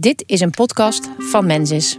Dit 0.00 0.22
is 0.26 0.40
een 0.40 0.50
podcast 0.50 1.10
van 1.18 1.46
Mensis. 1.46 1.98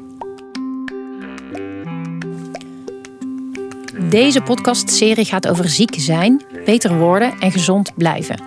Deze 4.09 4.41
podcastserie 4.41 5.25
gaat 5.25 5.47
over 5.47 5.69
ziek 5.69 5.95
zijn, 5.97 6.41
beter 6.65 6.97
worden 6.97 7.39
en 7.39 7.51
gezond 7.51 7.95
blijven. 7.95 8.41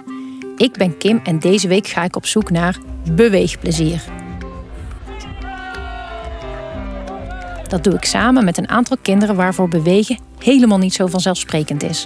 Ik 0.56 0.72
ben 0.72 0.98
Kim 0.98 1.20
en 1.24 1.38
deze 1.38 1.68
week 1.68 1.86
ga 1.86 2.04
ik 2.04 2.16
op 2.16 2.26
zoek 2.26 2.50
naar 2.50 2.78
beweegplezier. 3.14 4.02
Dat 7.69 7.84
doe 7.84 7.94
ik 7.94 8.04
samen 8.04 8.44
met 8.44 8.58
een 8.58 8.69
aantal 8.69 8.96
kinderen 9.03 9.37
waarvoor 9.37 9.69
bewegen 9.69 10.19
helemaal 10.38 10.78
niet 10.78 10.94
zo 10.94 11.06
vanzelfsprekend 11.06 11.82
is. 11.82 12.04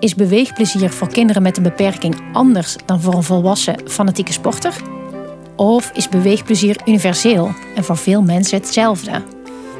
Is 0.00 0.14
beweegplezier 0.14 0.90
voor 0.90 1.08
kinderen 1.08 1.42
met 1.42 1.56
een 1.56 1.62
beperking 1.62 2.20
anders 2.32 2.76
dan 2.86 3.00
voor 3.00 3.14
een 3.14 3.22
volwassen 3.22 3.88
fanatieke 3.88 4.32
sporter? 4.32 4.99
Of 5.60 5.90
is 5.94 6.08
beweegplezier 6.08 6.76
universeel 6.84 7.54
en 7.74 7.84
voor 7.84 7.96
veel 7.96 8.22
mensen 8.22 8.58
hetzelfde? 8.58 9.22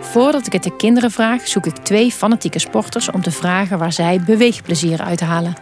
Voordat 0.01 0.47
ik 0.47 0.53
het 0.53 0.63
de 0.63 0.77
kinderen 0.77 1.11
vraag, 1.11 1.49
zoek 1.49 1.67
ik 1.67 1.77
twee 1.77 2.13
fanatieke 2.13 2.59
sporters 2.59 3.11
om 3.11 3.23
te 3.23 3.31
vragen 3.31 3.79
waar 3.79 3.93
zij 3.93 4.21
beweegplezier 4.21 5.01
uithalen. 5.01 5.55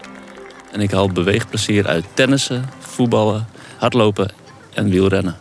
En 0.72 0.80
ik 0.80 0.90
haal 0.90 1.08
beweegplezier 1.08 1.86
uit 1.86 2.04
tennissen, 2.14 2.68
voetballen, 2.78 3.46
hardlopen 3.76 4.32
en 4.74 4.88
wielrennen. 4.88 5.36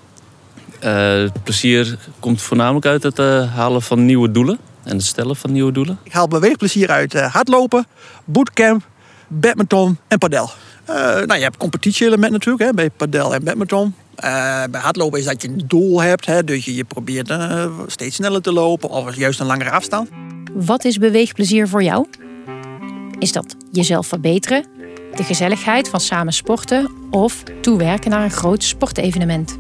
Uh, 0.84 1.12
het 1.12 1.44
plezier 1.44 1.98
komt 2.20 2.42
voornamelijk 2.42 2.86
uit 2.86 3.04
het 3.04 3.20
uh, 3.20 3.56
halen 3.56 3.82
van 3.82 4.06
nieuwe 4.06 4.32
doelen 4.32 4.60
en 4.84 4.96
het 4.96 5.06
stellen 5.06 5.36
van 5.36 5.52
nieuwe 5.52 5.72
doelen. 5.72 6.00
Ik 6.04 6.12
haal 6.12 6.28
beweegplezier 6.28 6.90
uit 6.90 7.14
uh, 7.14 7.34
hardlopen, 7.34 7.86
bootcamp, 8.26 8.88
badminton 9.28 9.98
en 10.08 10.18
padel. 10.18 10.50
Nou, 10.88 11.36
je 11.36 11.44
hebt 11.44 11.58
competitieelement 11.58 12.32
natuurlijk 12.32 12.64
hè, 12.64 12.74
bij 12.74 12.90
padel 12.90 13.34
en 13.34 13.44
badminton. 13.44 13.94
bij 14.72 14.82
hardlopen 14.82 15.20
is 15.20 15.26
dat 15.26 15.42
je 15.42 15.48
een 15.48 15.64
doel 15.68 16.02
hebt, 16.02 16.26
hè, 16.26 16.44
dus 16.44 16.66
je, 16.66 16.76
je 16.76 16.84
probeert 16.84 17.34
steeds 17.88 18.16
sneller 18.16 18.42
te 18.42 18.54
lopen 18.54 18.90
of 18.90 19.16
juist 19.16 19.40
een 19.40 19.46
langere 19.46 19.72
afstand. 19.72 20.10
Wat 20.54 20.86
is 20.86 20.98
beweegplezier 20.98 21.68
voor 21.68 21.84
jou? 21.84 22.08
Is 23.20 23.32
dat 23.32 23.56
jezelf 23.72 24.08
verbeteren, 24.08 24.66
de 25.16 25.24
gezelligheid 25.24 25.90
van 25.90 26.00
samen 26.00 26.34
sporten 26.34 26.92
of 27.12 27.44
toewerken 27.62 28.12
naar 28.12 28.24
een 28.24 28.32
groot 28.32 28.64
sportevenement? 28.64 29.58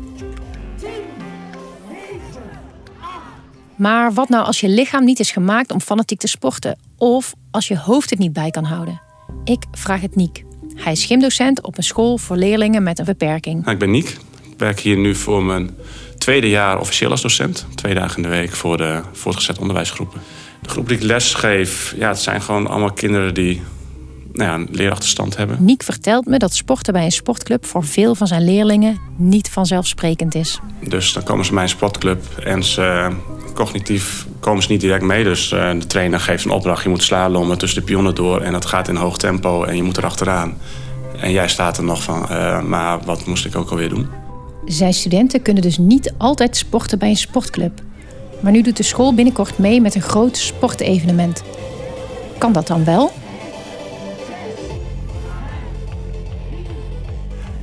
Maar 3.75 4.13
wat 4.13 4.29
nou 4.29 4.45
als 4.45 4.59
je 4.59 4.69
lichaam 4.69 5.05
niet 5.05 5.19
is 5.19 5.31
gemaakt 5.31 5.71
om 5.71 5.81
fanatiek 5.81 6.19
te 6.19 6.27
sporten? 6.27 6.79
Of 6.97 7.33
als 7.51 7.67
je 7.67 7.77
hoofd 7.77 8.09
het 8.09 8.19
niet 8.19 8.33
bij 8.33 8.51
kan 8.51 8.63
houden? 8.63 9.01
Ik 9.43 9.63
vraag 9.71 10.01
het 10.01 10.15
Niek. 10.15 10.46
Hij 10.77 10.91
is 10.91 11.05
gymdocent 11.05 11.61
op 11.61 11.77
een 11.77 11.83
school 11.83 12.17
voor 12.17 12.35
leerlingen 12.35 12.83
met 12.83 12.99
een 12.99 13.05
beperking. 13.05 13.59
Nou, 13.59 13.71
ik 13.71 13.79
ben 13.79 13.91
Niek. 13.91 14.09
Ik 14.41 14.57
werk 14.57 14.79
hier 14.79 14.97
nu 14.97 15.15
voor 15.15 15.43
mijn 15.43 15.69
tweede 16.17 16.49
jaar 16.49 16.79
officieel 16.79 17.11
als 17.11 17.21
docent. 17.21 17.65
Twee 17.75 17.93
dagen 17.93 18.15
in 18.15 18.23
de 18.23 18.29
week 18.29 18.51
voor 18.51 18.77
de 18.77 19.01
voortgezet 19.11 19.59
onderwijsgroepen. 19.59 20.21
De 20.61 20.69
groep 20.69 20.87
die 20.87 20.97
ik 20.97 21.03
les 21.03 21.33
geef, 21.33 21.95
ja, 21.97 22.07
het 22.07 22.19
zijn 22.19 22.41
gewoon 22.41 22.67
allemaal 22.67 22.91
kinderen 22.91 23.33
die 23.33 23.61
nou 24.33 24.49
ja, 24.49 24.55
een 24.55 24.67
leerachterstand 24.71 25.37
hebben. 25.37 25.57
Niek 25.59 25.83
vertelt 25.83 26.25
me 26.25 26.37
dat 26.37 26.55
sporten 26.55 26.93
bij 26.93 27.03
een 27.03 27.11
sportclub 27.11 27.65
voor 27.65 27.83
veel 27.83 28.15
van 28.15 28.27
zijn 28.27 28.43
leerlingen 28.43 28.99
niet 29.15 29.49
vanzelfsprekend 29.49 30.35
is. 30.35 30.59
Dus 30.87 31.13
dan 31.13 31.23
komen 31.23 31.45
ze 31.45 31.53
bij 31.53 31.63
een 31.63 31.69
sportclub 31.69 32.23
en 32.43 32.63
ze 32.63 33.11
cognitief 33.57 34.25
komen 34.39 34.63
ze 34.63 34.71
niet 34.71 34.81
direct 34.81 35.03
mee. 35.03 35.23
Dus 35.23 35.51
uh, 35.51 35.71
de 35.71 35.87
trainer 35.87 36.19
geeft 36.19 36.45
een 36.45 36.51
opdracht. 36.51 36.83
Je 36.83 36.89
moet 36.89 37.03
slalommen 37.03 37.57
tussen 37.57 37.79
de 37.79 37.85
pionnen 37.85 38.15
door. 38.15 38.41
En 38.41 38.51
dat 38.51 38.65
gaat 38.65 38.87
in 38.87 38.95
hoog 38.95 39.17
tempo 39.17 39.63
en 39.63 39.75
je 39.75 39.83
moet 39.83 39.97
erachteraan. 39.97 40.57
En 41.19 41.31
jij 41.31 41.47
staat 41.47 41.77
er 41.77 41.83
nog 41.83 42.03
van, 42.03 42.27
uh, 42.31 42.61
maar 42.61 42.99
wat 43.05 43.25
moest 43.25 43.45
ik 43.45 43.55
ook 43.55 43.69
alweer 43.69 43.89
doen? 43.89 44.07
Zijn 44.65 44.93
studenten 44.93 45.41
kunnen 45.41 45.63
dus 45.63 45.77
niet 45.77 46.13
altijd 46.17 46.57
sporten 46.57 46.99
bij 46.99 47.09
een 47.09 47.15
sportclub. 47.15 47.81
Maar 48.39 48.51
nu 48.51 48.61
doet 48.61 48.77
de 48.77 48.83
school 48.83 49.13
binnenkort 49.13 49.57
mee 49.57 49.81
met 49.81 49.95
een 49.95 50.01
groot 50.01 50.37
sportevenement. 50.37 51.43
Kan 52.37 52.51
dat 52.51 52.67
dan 52.67 52.85
wel? 52.85 53.11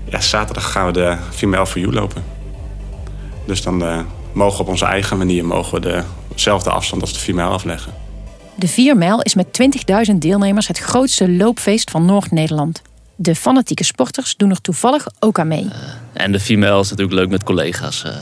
Ja, 0.08 0.20
zaterdag 0.20 0.72
gaan 0.72 0.86
we 0.86 0.92
de 0.92 1.16
Female 1.30 1.66
for 1.66 1.80
You 1.80 1.92
lopen. 1.92 2.24
Dus 3.46 3.62
dan 3.62 3.82
uh, 3.82 3.98
mogen 4.34 4.60
op 4.60 4.68
onze 4.68 4.84
eigen 4.84 5.18
manier 5.18 5.44
mogen 5.44 5.80
we 5.80 6.02
dezelfde 6.34 6.70
afstand 6.70 7.02
als 7.02 7.12
de 7.12 7.18
4 7.18 7.34
mijl 7.34 7.50
afleggen. 7.50 7.92
De 8.54 8.68
4 8.68 8.96
mijl 8.96 9.22
is 9.22 9.34
met 9.34 9.46
20.000 10.10 10.14
deelnemers 10.18 10.68
het 10.68 10.78
grootste 10.78 11.30
loopfeest 11.30 11.90
van 11.90 12.04
Noord-Nederland. 12.04 12.82
De 13.16 13.34
fanatieke 13.34 13.84
sporters 13.84 14.36
doen 14.36 14.50
er 14.50 14.60
toevallig 14.60 15.06
ook 15.20 15.38
aan 15.38 15.48
mee. 15.48 15.64
Uh, 15.64 15.72
en 16.12 16.32
de 16.32 16.40
4 16.40 16.58
mijl 16.58 16.80
is 16.80 16.90
natuurlijk 16.90 17.18
leuk 17.18 17.28
met 17.28 17.44
collega's 17.44 18.04
uh, 18.06 18.12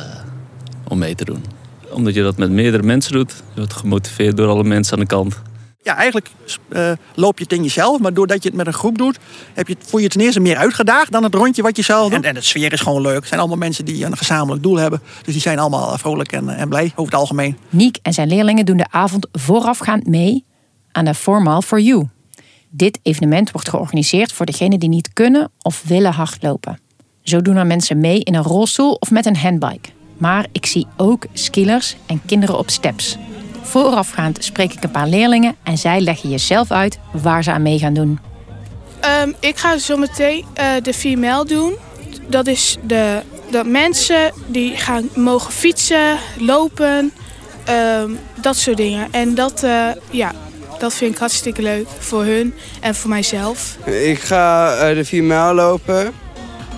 om 0.89 0.99
mee 0.99 1.15
te 1.15 1.25
doen. 1.25 1.45
Omdat 1.91 2.15
je 2.15 2.23
dat 2.23 2.37
met 2.37 2.51
meerdere 2.51 2.83
mensen 2.83 3.13
doet. 3.13 3.31
Je 3.31 3.61
wordt 3.61 3.73
gemotiveerd 3.73 4.37
door 4.37 4.49
alle 4.49 4.65
mensen 4.65 4.93
aan 4.93 5.01
de 5.01 5.07
kant 5.07 5.41
ja, 5.83 5.97
eigenlijk 5.97 6.29
uh, 6.69 6.93
loop 7.15 7.39
je 7.39 7.45
het 7.45 7.53
in 7.53 7.63
jezelf. 7.63 8.01
Maar 8.01 8.15
doordat 8.15 8.43
je 8.43 8.49
het 8.49 8.59
met 8.59 8.67
een 8.67 8.73
groep 8.73 8.99
doet, 8.99 9.19
heb 9.55 9.69
je, 9.69 9.77
voel 9.79 10.01
je 10.01 10.07
het 10.07 10.15
ten 10.15 10.25
eerste 10.25 10.41
meer 10.41 10.57
uitgedaagd 10.57 11.13
dan 11.13 11.23
het 11.23 11.35
rondje 11.35 11.63
wat 11.63 11.77
je 11.77 11.83
zelf 11.83 12.11
doet. 12.11 12.23
En, 12.23 12.29
en 12.29 12.35
de 12.35 12.41
sfeer 12.41 12.73
is 12.73 12.81
gewoon 12.81 13.03
leuk. 13.03 13.17
Het 13.17 13.27
zijn 13.27 13.41
allemaal 13.41 13.59
mensen 13.59 13.85
die 13.85 14.05
een 14.05 14.17
gezamenlijk 14.17 14.63
doel 14.63 14.77
hebben. 14.77 15.03
Dus 15.23 15.33
die 15.33 15.43
zijn 15.43 15.59
allemaal 15.59 15.99
vrolijk 15.99 16.33
en, 16.33 16.49
en 16.49 16.69
blij 16.69 16.93
over 16.95 17.13
het 17.13 17.21
algemeen. 17.21 17.59
Niek 17.71 17.99
en 18.03 18.13
zijn 18.13 18.29
leerlingen 18.29 18.65
doen 18.65 18.77
de 18.77 18.91
avond 18.91 19.27
voorafgaand 19.33 20.07
mee 20.07 20.45
aan 20.93 21.05
de 21.05 21.15
Formal 21.15 21.63
for 21.63 21.81
You. 21.81 22.09
Dit 22.71 22.99
evenement 23.03 23.51
wordt 23.51 23.69
georganiseerd 23.69 24.33
voor 24.33 24.47
degenen 24.47 24.79
die 24.79 24.89
niet 24.89 25.13
kunnen 25.13 25.51
of 25.63 25.83
willen 25.87 26.13
hardlopen. 26.13 26.79
Zo 27.23 27.43
doen 27.43 27.57
er 27.57 27.67
mensen 27.67 28.01
mee 28.01 28.21
in 28.21 28.35
een 28.35 28.43
rolstoel 28.43 28.95
of 28.95 29.11
met 29.11 29.27
een 29.27 29.37
handbike. 29.37 29.89
Maar 30.17 30.47
ik 30.53 30.67
zie 30.67 30.87
ook 30.97 31.27
skillers 31.33 31.97
en 32.07 32.23
kinderen 32.27 32.59
op 32.59 32.71
steps. 32.71 33.19
Voorafgaand 33.63 34.45
spreek 34.45 34.73
ik 34.73 34.85
een 34.85 34.91
paar 34.91 35.09
leerlingen 35.09 35.57
en 35.63 35.79
zij 35.79 36.01
leggen 36.01 36.31
je 36.31 36.39
zelf 36.39 36.71
uit 36.71 36.99
waar 37.13 37.43
ze 37.43 37.53
aan 37.53 37.63
mee 37.63 37.79
gaan 37.79 37.95
doen. 37.95 38.21
Um, 39.23 39.35
ik 39.41 39.57
ga 39.57 39.79
zo 39.79 39.97
meteen 39.97 40.45
uh, 40.61 40.65
de 40.83 40.95
female 40.95 41.45
doen. 41.45 41.77
Dat 42.27 42.47
is 42.47 42.77
de, 42.83 43.23
de 43.51 43.65
mensen 43.65 44.33
die 44.47 44.77
gaan 44.77 45.09
mogen 45.15 45.53
fietsen, 45.53 46.17
lopen, 46.39 47.13
um, 48.01 48.19
dat 48.41 48.57
soort 48.57 48.77
dingen. 48.77 49.09
En 49.11 49.35
dat, 49.35 49.63
uh, 49.65 49.87
ja, 50.11 50.33
dat 50.79 50.95
vind 50.95 51.13
ik 51.13 51.19
hartstikke 51.19 51.63
leuk 51.63 51.87
voor 51.99 52.25
hun 52.25 52.55
en 52.81 52.95
voor 52.95 53.11
mijzelf. 53.11 53.77
Ik 53.85 54.19
ga 54.19 54.75
uh, 54.89 54.97
de 54.97 55.05
female 55.05 55.55
lopen. 55.55 56.13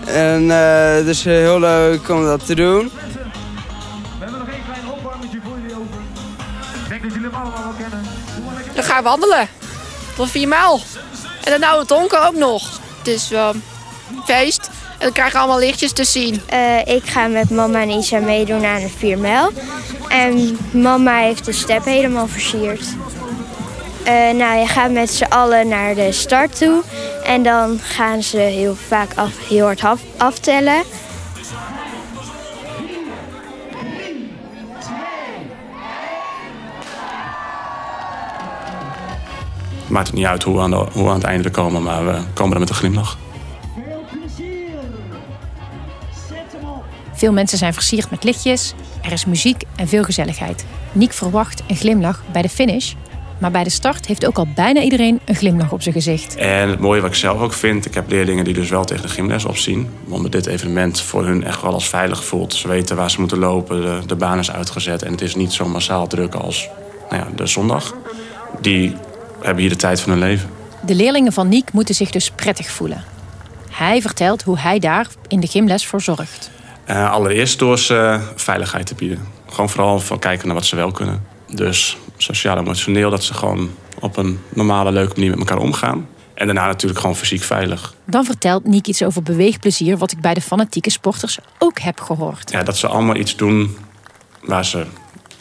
En 0.06 0.48
het 0.48 1.06
is 1.06 1.24
heel 1.24 1.60
leuk 1.60 2.08
om 2.08 2.24
dat 2.24 2.46
te 2.46 2.54
doen. 2.54 2.90
Dan 8.74 8.84
ga 8.84 8.98
ik 8.98 9.04
wandelen. 9.04 9.48
Tot 10.16 10.30
vier 10.30 10.48
mijl. 10.48 10.80
En 11.44 11.50
dan 11.50 11.60
nou 11.60 11.78
het 11.78 11.88
donker 11.88 12.26
ook 12.26 12.34
nog. 12.34 12.80
Het 12.98 13.06
is 13.06 13.28
wel 13.28 13.54
feest. 14.24 14.70
En 14.98 15.00
dan 15.00 15.12
krijgen 15.12 15.34
we 15.34 15.38
allemaal 15.38 15.58
lichtjes 15.58 15.92
te 15.92 16.04
zien. 16.04 16.42
Uh, 16.52 16.86
ik 16.86 17.06
ga 17.06 17.26
met 17.26 17.50
mama 17.50 17.80
en 17.80 17.90
Isa 17.90 18.18
meedoen 18.18 18.64
aan 18.64 18.80
de 18.80 18.88
4 18.88 19.18
mijl. 19.18 19.52
En 20.08 20.58
mama 20.72 21.16
heeft 21.16 21.44
de 21.44 21.52
step 21.52 21.84
helemaal 21.84 22.26
versierd. 22.26 22.84
Uh, 24.06 24.30
nou, 24.30 24.58
je 24.58 24.66
gaat 24.66 24.90
met 24.90 25.10
z'n 25.10 25.24
allen 25.24 25.68
naar 25.68 25.94
de 25.94 26.12
start 26.12 26.58
toe. 26.58 26.82
En 27.24 27.42
dan 27.42 27.80
gaan 27.82 28.22
ze 28.22 28.36
heel 28.36 28.76
vaak 28.88 29.10
af, 29.14 29.48
heel 29.48 29.64
hard 29.64 29.84
af, 29.84 30.00
aftellen. 30.16 30.82
Maakt 39.88 40.06
het 40.06 40.16
niet 40.16 40.26
uit 40.26 40.42
hoe 40.42 40.54
we, 40.56 40.60
aan 40.60 40.70
de, 40.70 40.76
hoe 40.76 41.02
we 41.02 41.08
aan 41.08 41.14
het 41.14 41.24
einde 41.24 41.50
komen, 41.50 41.82
maar 41.82 42.06
we 42.06 42.18
komen 42.34 42.54
er 42.54 42.60
met 42.60 42.68
een 42.68 42.74
glimlach. 42.74 43.18
Veel 47.12 47.32
mensen 47.32 47.58
zijn 47.58 47.74
versierd 47.74 48.10
met 48.10 48.24
lichtjes, 48.24 48.74
er 49.02 49.12
is 49.12 49.24
muziek 49.24 49.62
en 49.76 49.88
veel 49.88 50.02
gezelligheid. 50.04 50.64
Niek 50.92 51.12
verwacht 51.12 51.62
een 51.66 51.76
glimlach 51.76 52.22
bij 52.32 52.42
de 52.42 52.48
finish, 52.48 52.92
maar 53.38 53.50
bij 53.50 53.64
de 53.64 53.70
start 53.70 54.06
heeft 54.06 54.26
ook 54.26 54.38
al 54.38 54.46
bijna 54.54 54.80
iedereen 54.80 55.20
een 55.24 55.34
glimlach 55.34 55.72
op 55.72 55.82
zijn 55.82 55.94
gezicht. 55.94 56.36
En 56.36 56.68
het 56.68 56.80
mooie 56.80 57.00
wat 57.00 57.10
ik 57.10 57.16
zelf 57.16 57.40
ook 57.40 57.52
vind, 57.52 57.86
ik 57.86 57.94
heb 57.94 58.10
leerlingen 58.10 58.44
die 58.44 58.54
dus 58.54 58.70
wel 58.70 58.84
tegen 58.84 59.02
de 59.02 59.08
gymles 59.08 59.44
opzien. 59.44 59.88
Omdat 60.08 60.32
dit 60.32 60.46
evenement 60.46 61.00
voor 61.00 61.24
hun 61.24 61.44
echt 61.44 61.62
wel 61.62 61.72
als 61.72 61.88
veilig 61.88 62.24
voelt. 62.24 62.54
Ze 62.54 62.68
weten 62.68 62.96
waar 62.96 63.10
ze 63.10 63.20
moeten 63.20 63.38
lopen, 63.38 63.80
de, 63.80 64.06
de 64.06 64.16
baan 64.16 64.38
is 64.38 64.50
uitgezet 64.50 65.02
en 65.02 65.10
het 65.10 65.20
is 65.20 65.34
niet 65.34 65.52
zo 65.52 65.68
massaal 65.68 66.06
druk 66.06 66.34
als 66.34 66.68
nou 67.10 67.22
ja, 67.22 67.28
de 67.36 67.46
zondag. 67.46 67.94
Die 68.60 68.96
hebben 69.44 69.62
hier 69.62 69.72
de 69.72 69.78
tijd 69.78 70.00
van 70.00 70.10
hun 70.10 70.20
leven. 70.20 70.50
De 70.86 70.94
leerlingen 70.94 71.32
van 71.32 71.48
Niek 71.48 71.72
moeten 71.72 71.94
zich 71.94 72.10
dus 72.10 72.30
prettig 72.30 72.70
voelen. 72.70 73.04
Hij 73.70 74.02
vertelt 74.02 74.42
hoe 74.42 74.58
hij 74.58 74.78
daar 74.78 75.06
in 75.28 75.40
de 75.40 75.46
gymles 75.46 75.86
voor 75.86 76.00
zorgt. 76.00 76.50
Uh, 76.90 77.10
allereerst 77.10 77.58
door 77.58 77.78
ze 77.78 78.20
veiligheid 78.34 78.86
te 78.86 78.94
bieden. 78.94 79.18
Gewoon 79.48 79.70
vooral 79.70 80.00
van 80.00 80.18
kijken 80.18 80.46
naar 80.46 80.56
wat 80.56 80.64
ze 80.64 80.76
wel 80.76 80.90
kunnen. 80.90 81.22
Dus 81.54 81.96
sociaal 82.16 82.58
emotioneel 82.58 83.10
dat 83.10 83.24
ze 83.24 83.34
gewoon 83.34 83.70
op 84.00 84.16
een 84.16 84.40
normale, 84.48 84.92
leuke 84.92 85.14
manier 85.14 85.30
met 85.30 85.38
elkaar 85.38 85.58
omgaan. 85.58 86.08
En 86.34 86.46
daarna 86.46 86.66
natuurlijk 86.66 87.00
gewoon 87.00 87.16
fysiek 87.16 87.42
veilig. 87.42 87.94
Dan 88.04 88.24
vertelt 88.24 88.64
Niek 88.64 88.86
iets 88.86 89.02
over 89.02 89.22
beweegplezier, 89.22 89.96
wat 89.98 90.12
ik 90.12 90.20
bij 90.20 90.34
de 90.34 90.40
fanatieke 90.40 90.90
sporters 90.90 91.38
ook 91.58 91.78
heb 91.78 92.00
gehoord. 92.00 92.50
Ja, 92.50 92.62
dat 92.62 92.76
ze 92.76 92.88
allemaal 92.88 93.16
iets 93.16 93.36
doen 93.36 93.76
waar 94.42 94.64
ze 94.64 94.86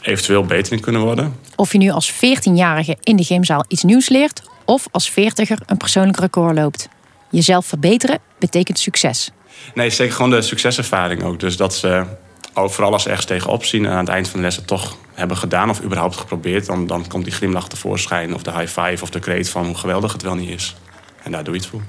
eventueel 0.06 0.44
beter 0.44 0.72
in 0.72 0.80
kunnen 0.80 1.00
worden. 1.00 1.34
Of 1.56 1.72
je 1.72 1.78
nu 1.78 1.90
als 1.90 2.12
14-jarige 2.12 2.96
in 3.02 3.16
de 3.16 3.24
gymzaal 3.24 3.64
iets 3.68 3.82
nieuws 3.82 4.08
leert, 4.08 4.42
of 4.64 4.86
als 4.90 5.10
40er 5.10 5.66
een 5.66 5.76
persoonlijk 5.76 6.18
record 6.18 6.54
loopt. 6.54 6.88
Jezelf 7.30 7.66
verbeteren 7.66 8.18
betekent 8.38 8.78
succes. 8.78 9.30
Nee, 9.74 9.90
zeker 9.90 10.14
gewoon 10.14 10.30
de 10.30 10.42
succeservaring 10.42 11.22
ook. 11.22 11.40
Dus 11.40 11.56
dat 11.56 11.74
ze 11.74 12.04
ook 12.54 12.70
vooral 12.70 12.92
als 12.92 13.02
ze 13.02 13.08
ergens 13.08 13.26
tegenop 13.26 13.64
zien 13.64 13.84
en 13.84 13.90
aan 13.90 13.98
het 13.98 14.08
eind 14.08 14.28
van 14.28 14.38
de 14.40 14.44
les 14.44 14.56
het 14.56 14.66
toch 14.66 14.96
hebben 15.14 15.36
gedaan 15.36 15.70
of 15.70 15.82
überhaupt 15.82 16.16
geprobeerd, 16.16 16.66
dan, 16.66 16.86
dan 16.86 17.06
komt 17.08 17.24
die 17.24 17.32
glimlach 17.32 17.68
tevoorschijn 17.68 18.34
of 18.34 18.42
de 18.42 18.50
high 18.50 18.80
five 18.80 19.02
of 19.02 19.10
de 19.10 19.18
kreet 19.18 19.48
van 19.48 19.66
hoe 19.66 19.74
geweldig 19.74 20.12
het 20.12 20.22
wel 20.22 20.34
niet 20.34 20.50
is. 20.50 20.76
En 21.22 21.32
daar 21.32 21.44
doe 21.44 21.54
je 21.54 21.60
het 21.60 21.68
voor. 21.68 21.82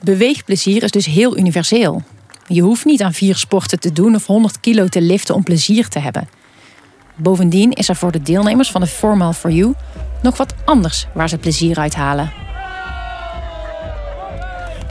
Beweegplezier 0.00 0.82
is 0.82 0.90
dus 0.90 1.06
heel 1.06 1.38
universeel. 1.38 2.02
Je 2.46 2.62
hoeft 2.62 2.84
niet 2.84 3.02
aan 3.02 3.12
vier 3.12 3.36
sporten 3.36 3.80
te 3.80 3.92
doen 3.92 4.14
of 4.14 4.26
100 4.26 4.60
kilo 4.60 4.86
te 4.86 5.00
liften 5.00 5.34
om 5.34 5.42
plezier 5.42 5.88
te 5.88 5.98
hebben. 5.98 6.28
Bovendien 7.22 7.72
is 7.72 7.88
er 7.88 7.96
voor 7.96 8.12
de 8.12 8.22
deelnemers 8.22 8.70
van 8.70 8.80
de 8.80 8.86
Formal 8.86 9.32
for 9.32 9.50
You 9.50 9.74
nog 10.22 10.36
wat 10.36 10.54
anders 10.64 11.06
waar 11.12 11.28
ze 11.28 11.38
plezier 11.38 11.78
uit 11.78 11.94
halen. 11.94 12.32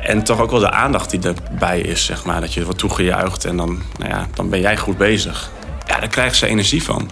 En 0.02 0.24
toch 0.24 0.40
ook 0.40 0.52
wel 0.52 0.60
de 0.60 0.72
aandacht 0.72 1.10
die 1.10 1.20
erbij 1.22 1.80
is, 1.80 2.06
zeg 2.06 2.26
maar. 2.26 2.42
Dat 2.42 2.54
je 2.54 2.64
wordt 2.64 2.80
toegejuicht 2.80 3.46
en 3.46 3.58
dan, 3.58 3.82
nou 3.98 4.10
ja, 4.10 4.28
dan 4.34 4.50
ben 4.50 4.60
jij 4.60 4.78
goed 4.78 4.98
bezig. 4.98 5.52
Ja, 5.88 6.00
daar 6.00 6.10
krijgen 6.10 6.36
ze 6.36 6.48
energie 6.48 6.84
van. 6.84 7.10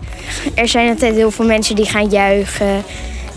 Er 0.53 0.67
zijn 0.67 0.89
altijd 0.89 1.15
heel 1.15 1.31
veel 1.31 1.45
mensen 1.45 1.75
die 1.75 1.85
gaan 1.85 2.09
juichen 2.09 2.83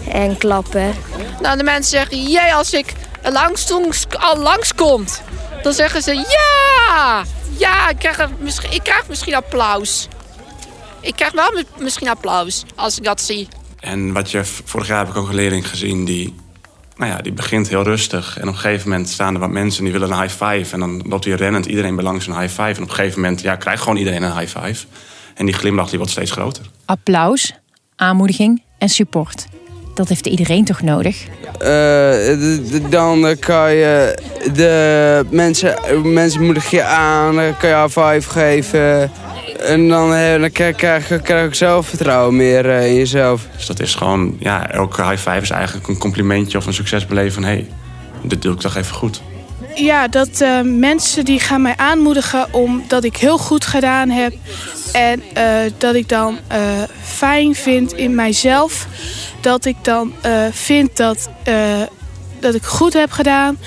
en 0.09 0.38
klappen. 0.38 0.94
Nou, 1.43 1.56
de 1.56 1.65
mensen 1.65 1.91
zeggen, 1.91 2.31
jij 2.31 2.55
als 2.55 2.73
ik 2.73 2.93
langs, 3.23 3.73
al 4.19 4.37
langskomt, 4.37 5.23
dan 5.62 5.73
zeggen 5.73 6.03
ze 6.03 6.15
ja! 6.15 7.25
Ja, 7.59 7.88
ik 7.88 7.99
krijg, 7.99 8.29
misschien, 8.38 8.73
ik 8.73 8.83
krijg 8.83 9.09
misschien 9.09 9.35
applaus. 9.35 10.09
Ik 11.00 11.17
krijg 11.17 11.32
wel 11.32 11.62
misschien 11.79 12.08
applaus 12.08 12.64
als 12.75 12.99
ik 12.99 13.05
dat 13.05 13.20
zie. 13.20 13.49
En 13.81 14.12
wat 14.12 14.31
je, 14.31 14.44
vorig 14.44 14.87
jaar 14.87 14.99
heb 14.99 15.08
ik 15.08 15.17
ook 15.17 15.29
een 15.29 15.35
leerling 15.35 15.69
gezien 15.69 16.05
die, 16.05 16.35
nou 16.97 17.11
ja, 17.11 17.19
die 17.19 17.32
begint 17.32 17.69
heel 17.69 17.82
rustig. 17.82 18.37
En 18.37 18.49
op 18.49 18.55
een 18.55 18.61
gegeven 18.61 18.88
moment 18.88 19.08
staan 19.08 19.35
er 19.35 19.41
wat 19.41 19.50
mensen 19.50 19.85
die 19.85 19.93
willen 19.93 20.11
een 20.11 20.20
high 20.20 20.44
five. 20.44 20.75
En 20.75 20.81
dan 20.81 21.02
loopt 21.08 21.25
hij 21.25 21.35
rennend, 21.35 21.67
iedereen 21.67 21.97
belangt 21.97 22.26
een 22.26 22.38
high 22.38 22.49
five. 22.49 22.62
En 22.62 22.82
op 22.82 22.88
een 22.88 22.94
gegeven 22.94 23.20
moment 23.20 23.41
ja, 23.41 23.56
krijgt 23.56 23.82
gewoon 23.82 23.99
iedereen 23.99 24.23
een 24.23 24.38
high 24.38 24.58
five. 24.58 24.87
En 25.35 25.47
die 25.47 25.55
glimlach 25.55 25.88
die 25.88 25.99
wordt 25.99 26.12
steeds 26.12 26.31
groter. 26.31 26.64
Applaus, 26.85 27.55
aanmoediging 27.97 28.62
en 28.79 28.88
support. 28.88 29.47
Dat 29.94 30.08
heeft 30.08 30.26
iedereen 30.26 30.64
toch 30.64 30.81
nodig? 30.81 31.26
Uh, 31.62 32.91
dan 32.91 33.37
kan 33.38 33.73
je 33.73 34.19
de 34.55 35.26
mensen, 35.31 35.76
mensen 36.12 36.44
moedig 36.44 36.70
je 36.70 36.82
aan, 36.82 37.35
dan 37.35 37.56
kan 37.56 37.69
je 37.69 37.75
een 37.75 37.91
five 37.91 38.31
geven. 38.31 39.11
En 39.62 39.89
dan, 39.89 40.15
eh, 40.15 40.41
dan 40.41 40.51
krijg, 40.51 40.77
krijg, 40.77 41.23
krijg 41.23 41.47
ik 41.47 41.55
zelfvertrouwen 41.55 42.37
meer 42.37 42.67
uh, 42.67 42.87
in 42.87 42.95
jezelf. 42.95 43.47
Dus 43.57 43.67
dat 43.67 43.81
is 43.81 43.95
gewoon, 43.95 44.37
ja, 44.39 44.71
elke 44.71 45.03
high 45.03 45.29
five 45.29 45.41
is 45.41 45.51
eigenlijk 45.51 45.89
een 45.89 45.99
complimentje 45.99 46.59
of 46.59 46.67
een 46.67 46.73
succesbeleven 46.73 47.33
van 47.33 47.43
hé, 47.43 47.49
hey, 47.49 47.69
dit 48.23 48.43
doe 48.43 48.55
ik 48.55 48.61
toch 48.61 48.77
even 48.77 48.95
goed. 48.95 49.23
Ja, 49.75 50.09
dat 50.09 50.41
uh, 50.41 50.61
mensen 50.62 51.25
die 51.25 51.41
gaan 51.41 51.62
mij 51.62 51.77
aanmoedigen 51.77 52.55
omdat 52.55 53.05
ik 53.05 53.17
heel 53.17 53.39
goed 53.39 53.67
gedaan 53.67 54.11
heb. 54.11 54.33
En 54.93 55.23
uh, 55.37 55.73
dat 55.79 55.95
ik 55.95 56.09
dan 56.09 56.39
uh, 56.53 56.59
fijn 57.03 57.55
vind 57.55 57.93
in 57.93 58.15
mijzelf. 58.15 58.87
Dat 59.41 59.65
ik 59.65 59.77
dan 59.83 60.12
vind 60.51 60.97
dat, 60.97 61.31
dat 62.41 62.55
ik 62.55 62.62
goed 62.62 62.93
heb 62.93 63.11
gedaan. 63.11 63.59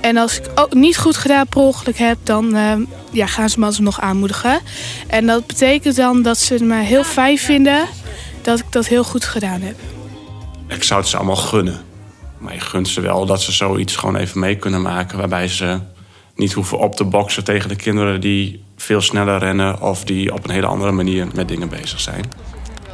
En 0.00 0.16
als 0.16 0.38
ik 0.40 0.50
ook 0.54 0.74
niet 0.74 0.98
goed 0.98 1.16
gedaan 1.16 1.46
per 1.46 1.60
ongeluk 1.60 1.98
heb, 1.98 2.18
dan 2.22 2.56
ja, 3.10 3.26
gaan 3.26 3.48
ze 3.48 3.58
me 3.58 3.66
alsnog 3.66 4.00
aanmoedigen. 4.00 4.60
En 5.06 5.26
dat 5.26 5.46
betekent 5.46 5.96
dan 5.96 6.22
dat 6.22 6.38
ze 6.38 6.64
me 6.64 6.82
heel 6.82 7.04
fijn 7.04 7.38
vinden 7.38 7.86
dat 8.42 8.58
ik 8.58 8.64
dat 8.72 8.86
heel 8.86 9.04
goed 9.04 9.24
gedaan 9.24 9.60
heb. 9.60 9.76
Ik 10.68 10.82
zou 10.82 11.00
het 11.00 11.08
ze 11.08 11.16
allemaal 11.16 11.36
gunnen. 11.36 11.80
Maar 12.38 12.54
je 12.54 12.60
gunt 12.60 12.88
ze 12.88 13.00
wel 13.00 13.26
dat 13.26 13.42
ze 13.42 13.52
zoiets 13.52 13.96
gewoon 13.96 14.16
even 14.16 14.40
mee 14.40 14.56
kunnen 14.56 14.82
maken. 14.82 15.18
Waarbij 15.18 15.48
ze 15.48 15.78
niet 16.34 16.52
hoeven 16.52 16.78
op 16.78 16.96
te 16.96 17.04
boksen 17.04 17.44
tegen 17.44 17.68
de 17.68 17.76
kinderen 17.76 18.20
die 18.20 18.64
veel 18.76 19.00
sneller 19.00 19.38
rennen. 19.38 19.80
Of 19.80 20.04
die 20.04 20.32
op 20.32 20.44
een 20.44 20.50
hele 20.50 20.66
andere 20.66 20.92
manier 20.92 21.26
met 21.34 21.48
dingen 21.48 21.68
bezig 21.68 22.00
zijn. 22.00 22.24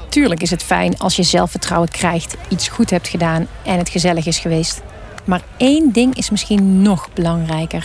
Tuurlijk 0.08 0.42
is 0.42 0.50
het 0.50 0.62
fijn 0.62 0.98
als 0.98 1.16
je 1.16 1.22
zelfvertrouwen 1.22 1.90
krijgt, 1.90 2.36
iets 2.48 2.68
goed 2.68 2.90
hebt 2.90 3.08
gedaan 3.08 3.48
en 3.62 3.78
het 3.78 3.88
gezellig 3.88 4.26
is 4.26 4.38
geweest. 4.38 4.82
Maar 5.26 5.40
één 5.56 5.92
ding 5.92 6.16
is 6.16 6.30
misschien 6.30 6.82
nog 6.82 7.08
belangrijker. 7.14 7.84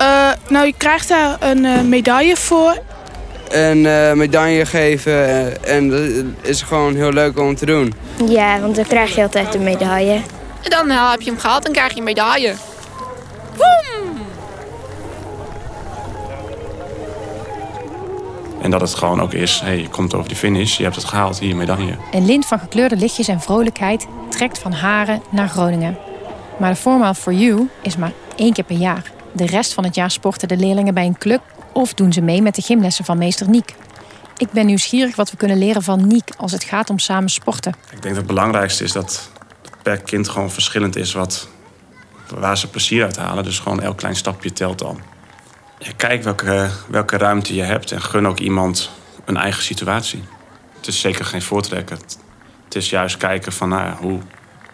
Uh, 0.00 0.30
nou, 0.48 0.66
je 0.66 0.74
krijgt 0.76 1.08
daar 1.08 1.36
een 1.40 1.64
uh, 1.64 1.80
medaille 1.80 2.36
voor. 2.36 2.78
Een 3.48 3.78
uh, 3.78 4.12
medaille 4.12 4.66
geven 4.66 5.64
en 5.64 5.88
dat 5.88 6.00
is 6.40 6.62
gewoon 6.62 6.94
heel 6.94 7.12
leuk 7.12 7.38
om 7.38 7.54
te 7.56 7.66
doen. 7.66 7.94
Ja, 8.28 8.60
want 8.60 8.76
dan 8.76 8.84
krijg 8.84 9.14
je 9.14 9.22
altijd 9.22 9.54
een 9.54 9.62
medaille. 9.62 10.20
En 10.62 10.70
dan 10.70 10.90
heb 10.90 11.20
je 11.20 11.30
hem 11.30 11.38
gehad 11.38 11.64
en 11.64 11.72
krijg 11.72 11.92
je 11.92 11.98
een 11.98 12.04
medaille. 12.04 12.54
Woem! 13.56 14.18
En 18.62 18.70
dat 18.70 18.80
het 18.80 18.94
gewoon 18.94 19.20
ook 19.20 19.32
is, 19.32 19.60
hey, 19.64 19.78
je 19.78 19.88
komt 19.88 20.14
over 20.14 20.28
die 20.28 20.36
finish, 20.36 20.76
je 20.76 20.82
hebt 20.82 20.96
het 20.96 21.04
gehaald, 21.04 21.38
hier 21.38 21.56
medaille. 21.56 21.96
Een 22.12 22.26
lint 22.26 22.46
van 22.46 22.58
gekleurde 22.58 22.96
lichtjes 22.96 23.28
en 23.28 23.40
vrolijkheid 23.40 24.06
trekt 24.28 24.58
van 24.58 24.72
Haren 24.72 25.22
naar 25.30 25.48
Groningen. 25.48 25.98
Maar 26.62 26.70
de 26.70 26.76
Formal 26.76 27.14
for 27.14 27.32
You 27.32 27.68
is 27.80 27.96
maar 27.96 28.12
één 28.36 28.52
keer 28.52 28.64
per 28.64 28.76
jaar. 28.76 29.12
De 29.32 29.46
rest 29.46 29.72
van 29.72 29.84
het 29.84 29.94
jaar 29.94 30.10
sporten 30.10 30.48
de 30.48 30.56
leerlingen 30.56 30.94
bij 30.94 31.06
een 31.06 31.18
club 31.18 31.42
of 31.72 31.94
doen 31.94 32.12
ze 32.12 32.20
mee 32.20 32.42
met 32.42 32.54
de 32.54 32.62
gymlessen 32.62 33.04
van 33.04 33.18
meester 33.18 33.48
Niek. 33.48 33.74
Ik 34.36 34.50
ben 34.50 34.66
nieuwsgierig 34.66 35.16
wat 35.16 35.30
we 35.30 35.36
kunnen 35.36 35.58
leren 35.58 35.82
van 35.82 36.06
Niek 36.06 36.30
als 36.36 36.52
het 36.52 36.64
gaat 36.64 36.90
om 36.90 36.98
samen 36.98 37.30
sporten. 37.30 37.74
Ik 37.84 37.90
denk 37.90 38.02
dat 38.02 38.16
het 38.16 38.26
belangrijkste 38.26 38.84
is 38.84 38.92
dat 38.92 39.30
per 39.82 40.02
kind 40.02 40.28
gewoon 40.28 40.50
verschillend 40.50 40.96
is 40.96 41.12
wat, 41.12 41.48
waar 42.34 42.58
ze 42.58 42.70
plezier 42.70 43.04
uit 43.04 43.16
halen. 43.16 43.44
Dus 43.44 43.58
gewoon 43.58 43.80
elk 43.82 43.96
klein 43.96 44.16
stapje 44.16 44.52
telt 44.52 44.78
dan. 44.78 45.00
Kijk 45.96 46.22
welke, 46.22 46.70
welke 46.88 47.16
ruimte 47.16 47.54
je 47.54 47.62
hebt 47.62 47.92
en 47.92 48.02
gun 48.02 48.26
ook 48.26 48.38
iemand 48.38 48.90
een 49.24 49.36
eigen 49.36 49.62
situatie. 49.62 50.24
Het 50.76 50.86
is 50.86 51.00
zeker 51.00 51.24
geen 51.24 51.42
voortrekken. 51.42 51.98
Het 52.64 52.74
is 52.74 52.90
juist 52.90 53.16
kijken 53.16 53.52
van 53.52 53.68
nou 53.68 53.94
hoe 53.96 54.20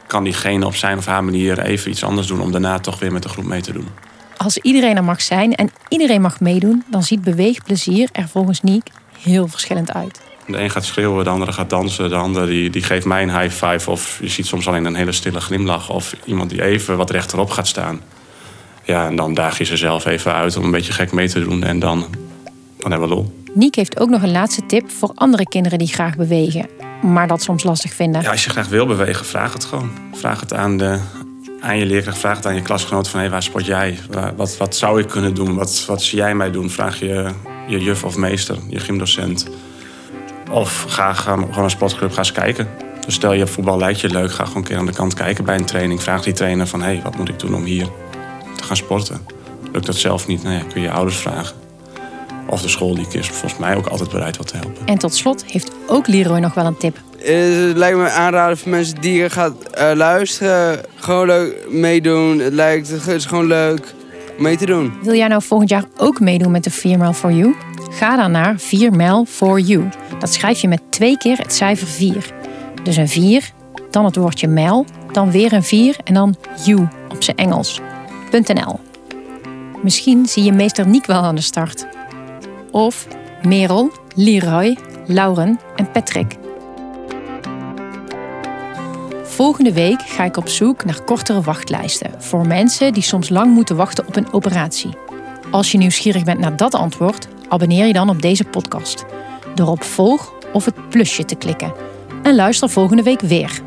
kan 0.09 0.25
diegene 0.25 0.67
op 0.67 0.75
zijn 0.75 0.99
of 0.99 1.07
haar 1.07 1.25
manier 1.25 1.59
even 1.59 1.91
iets 1.91 2.05
anders 2.05 2.27
doen 2.27 2.41
om 2.41 2.53
daarna 2.53 2.79
toch 2.79 2.99
weer 2.99 3.13
met 3.13 3.23
de 3.23 3.29
groep 3.29 3.45
mee 3.45 3.61
te 3.61 3.73
doen. 3.73 3.89
Als 4.37 4.59
iedereen 4.59 4.97
er 4.97 5.05
mag 5.05 5.21
zijn 5.21 5.55
en 5.55 5.71
iedereen 5.89 6.21
mag 6.21 6.41
meedoen, 6.41 6.85
dan 6.91 7.03
ziet 7.03 7.23
beweegplezier 7.23 8.09
er 8.13 8.29
volgens 8.29 8.61
Niek 8.61 8.87
heel 9.19 9.49
verschillend 9.49 9.93
uit. 9.93 10.21
De 10.47 10.59
een 10.59 10.71
gaat 10.71 10.85
schreeuwen, 10.85 11.25
de 11.25 11.31
andere 11.31 11.53
gaat 11.53 11.71
dansen, 11.71 12.09
de 12.09 12.15
ander 12.15 12.47
die, 12.47 12.71
die 12.71 12.83
geeft 12.83 13.07
mij 13.07 13.23
een 13.23 13.41
high 13.41 13.67
five. 13.67 13.91
Of 13.91 14.19
je 14.23 14.29
ziet 14.29 14.47
soms 14.47 14.69
alleen 14.69 14.85
een 14.85 14.95
hele 14.95 15.13
stille 15.13 15.41
glimlach. 15.41 15.91
Of 15.91 16.17
iemand 16.25 16.51
die 16.51 16.63
even 16.63 16.97
wat 16.97 17.11
rechterop 17.11 17.51
gaat 17.51 17.67
staan. 17.67 18.01
Ja, 18.85 19.07
en 19.07 19.17
dan 19.17 19.35
daag 19.35 19.59
je 19.59 19.65
ze 19.65 19.77
zelf 19.77 20.07
even 20.07 20.35
uit 20.35 20.57
om 20.57 20.65
een 20.65 20.71
beetje 20.71 20.93
gek 20.93 21.13
mee 21.13 21.29
te 21.29 21.41
doen. 21.41 21.63
En 21.63 21.79
dan, 21.79 22.07
dan 22.79 22.91
hebben 22.91 23.09
we 23.09 23.15
lol. 23.15 23.33
Niek 23.55 23.75
heeft 23.75 24.01
ook 24.01 24.09
nog 24.09 24.23
een 24.23 24.33
laatste 24.33 24.67
tip 24.67 24.91
voor 24.91 25.13
andere 25.15 25.49
kinderen 25.49 25.79
die 25.79 25.89
graag 25.89 26.17
bewegen. 26.17 26.88
Maar 27.03 27.27
dat 27.27 27.43
soms 27.43 27.63
lastig 27.63 27.95
vinden. 27.95 28.23
Ja, 28.23 28.31
als 28.31 28.45
je 28.45 28.51
graag 28.51 28.69
wil 28.69 28.87
bewegen, 28.87 29.27
vraag 29.27 29.53
het 29.53 29.65
gewoon. 29.65 29.91
Vraag 30.13 30.41
het 30.41 30.55
aan, 30.55 30.77
de, 30.77 30.99
aan 31.61 31.79
je 31.79 31.87
leerkracht, 31.87 32.19
vraag 32.19 32.37
het 32.37 32.47
aan 32.47 32.55
je 32.55 32.63
klasgenoot 32.63 33.09
van... 33.09 33.21
Hé, 33.21 33.29
waar 33.29 33.43
sport 33.43 33.67
jij? 33.67 33.99
Wat, 34.37 34.57
wat 34.57 34.77
zou 34.77 35.01
ik 35.01 35.09
kunnen 35.09 35.35
doen? 35.35 35.55
Wat, 35.55 35.85
wat 35.87 36.03
zie 36.03 36.19
jij 36.19 36.35
mij 36.35 36.51
doen? 36.51 36.71
Vraag 36.71 36.99
je 36.99 37.31
je 37.69 37.81
juf 37.81 38.05
of 38.05 38.17
meester, 38.17 38.57
je 38.69 38.81
gymdocent. 38.81 39.49
Of 40.51 40.85
ga 40.89 41.13
gewoon 41.13 41.65
een 41.65 41.71
sportclub, 41.71 42.13
ga 42.13 42.19
eens 42.19 42.33
kijken. 42.33 42.69
Dus 43.05 43.15
stel 43.15 43.33
je 43.33 43.47
voetbal 43.47 43.79
lijkt 43.79 44.01
je 44.01 44.11
leuk, 44.11 44.33
ga 44.33 44.45
gewoon 44.45 44.57
een 44.57 44.69
keer 44.69 44.77
aan 44.77 44.87
de 44.87 44.93
kant 44.93 45.15
kijken 45.15 45.45
bij 45.45 45.55
een 45.55 45.65
training. 45.65 46.03
Vraag 46.03 46.23
die 46.23 46.33
trainer 46.33 46.67
van, 46.67 46.81
hé, 46.81 46.87
hey, 46.87 47.01
wat 47.03 47.17
moet 47.17 47.29
ik 47.29 47.39
doen 47.39 47.55
om 47.55 47.65
hier 47.65 47.89
te 48.57 48.63
gaan 48.63 48.77
sporten? 48.77 49.27
Lukt 49.73 49.87
dat 49.87 49.97
zelf 49.97 50.27
niet, 50.27 50.43
nee, 50.43 50.67
kun 50.67 50.83
je 50.83 50.91
ouders 50.91 51.17
vragen. 51.17 51.68
Of 52.49 52.63
de 52.63 52.69
school, 52.69 52.95
die 52.95 53.07
is 53.11 53.29
volgens 53.29 53.61
mij 53.61 53.77
ook 53.77 53.87
altijd 53.87 54.11
bereid 54.11 54.37
wat 54.37 54.47
te 54.47 54.57
helpen. 54.57 54.87
En 54.87 54.99
tot 54.99 55.15
slot 55.15 55.45
heeft 55.45 55.71
ook 55.87 56.07
Leroy 56.07 56.39
nog 56.39 56.55
wel 56.55 56.67
een 56.67 56.77
tip. 56.77 56.97
Het 57.19 57.77
lijkt 57.77 57.99
me 57.99 58.11
aanraden 58.11 58.59
voor 58.59 58.71
mensen 58.71 59.01
die 59.01 59.31
gaan 59.31 59.57
uh, 59.79 59.91
luisteren. 59.95 60.81
Gewoon 60.95 61.27
leuk 61.27 61.67
meedoen. 61.69 62.39
Het, 62.39 62.53
lijkt, 62.53 62.89
het 62.89 63.07
is 63.07 63.25
gewoon 63.25 63.47
leuk 63.47 63.95
om 64.37 64.43
mee 64.43 64.57
te 64.57 64.67
doen. 64.67 64.93
Wil 65.03 65.15
jij 65.15 65.29
nou 65.29 65.43
volgend 65.43 65.71
jaar 65.71 65.85
ook 65.97 66.21
meedoen 66.21 66.51
met 66.51 66.65
de 66.65 66.71
4 66.71 66.99
Mile 66.99 67.15
for 67.15 67.33
You? 67.33 67.55
Ga 67.91 68.17
dan 68.17 68.31
naar 68.31 68.55
4 68.59 68.93
Mile 68.93 69.25
for 69.27 69.61
You. 69.61 69.89
Dat 70.19 70.33
schrijf 70.33 70.61
je 70.61 70.69
met 70.69 70.81
twee 70.91 71.19
keer 71.19 71.39
het 71.39 71.55
cijfer 71.55 71.87
4. 71.87 72.33
Dus 72.83 72.97
een 72.97 73.09
4, 73.09 73.51
dan 73.91 74.05
het 74.05 74.17
woordje 74.17 74.49
mijl, 74.49 74.87
dan 75.13 75.31
weer 75.31 75.53
een 75.53 75.63
4 75.63 75.97
en 76.05 76.15
dan 76.15 76.37
you 76.65 76.89
op 77.09 77.23
zijn 77.23 77.37
Engels. 77.37 77.81
.nl. 78.31 78.81
Misschien 79.83 80.27
zie 80.27 80.45
je 80.45 80.53
meester 80.53 80.87
Niek 80.87 81.07
wel 81.07 81.23
aan 81.23 81.35
de 81.35 81.41
start. 81.41 81.87
Of 82.71 83.07
Merel, 83.43 83.91
Leroy, 84.15 84.77
Lauren 85.07 85.61
en 85.77 85.91
Patrick. 85.91 86.37
Volgende 89.23 89.73
week 89.73 90.03
ga 90.03 90.25
ik 90.25 90.37
op 90.37 90.49
zoek 90.49 90.85
naar 90.85 91.03
kortere 91.03 91.41
wachtlijsten 91.41 92.23
voor 92.23 92.47
mensen 92.47 92.93
die 92.93 93.03
soms 93.03 93.29
lang 93.29 93.55
moeten 93.55 93.77
wachten 93.77 94.07
op 94.07 94.17
een 94.17 94.33
operatie. 94.33 94.91
Als 95.51 95.73
je 95.73 95.79
nieuwsgierig 95.79 96.25
bent 96.25 96.39
naar 96.39 96.57
dat 96.57 96.75
antwoord, 96.75 97.29
abonneer 97.49 97.87
je 97.87 97.93
dan 97.93 98.09
op 98.11 98.23
deze 98.23 98.45
podcast 98.45 99.05
door 99.55 99.69
op 99.69 99.83
volg 99.83 100.33
of 100.53 100.65
het 100.65 100.89
plusje 100.89 101.25
te 101.25 101.35
klikken. 101.35 101.73
En 102.23 102.35
luister 102.35 102.69
volgende 102.69 103.03
week 103.03 103.21
weer. 103.21 103.61